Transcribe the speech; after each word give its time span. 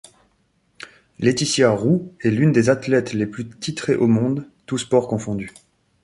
Laetitia 1.19 1.69
Roux 1.69 2.11
est 2.21 2.31
l’une 2.31 2.51
des 2.51 2.71
athlètes 2.71 3.13
les 3.13 3.27
plus 3.27 3.47
titrées 3.47 3.93
au 3.97 4.07
monde, 4.07 4.47
tous 4.65 4.79
sports 4.79 5.07
confondus. 5.07 5.53